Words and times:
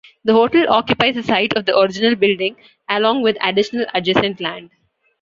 The 0.23 0.33
hotel 0.33 0.65
occupies 0.67 1.13
the 1.13 1.21
site 1.21 1.53
of 1.55 1.65
the 1.67 1.77
original 1.79 2.15
building, 2.15 2.55
along 2.89 3.21
with 3.21 3.37
additional 3.39 3.85
adjacent 3.93 4.41
land. 4.41 4.71